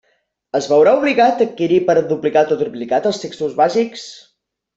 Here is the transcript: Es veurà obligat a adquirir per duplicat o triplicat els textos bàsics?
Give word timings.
Es 0.59 0.69
veurà 0.69 0.93
obligat 1.01 1.43
a 1.43 1.47
adquirir 1.47 1.77
per 1.89 1.95
duplicat 2.13 2.55
o 2.57 2.59
triplicat 2.63 3.07
els 3.11 3.21
textos 3.27 3.55
bàsics? 3.61 4.09